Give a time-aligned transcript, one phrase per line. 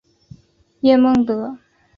[0.79, 1.59] 叶梦得。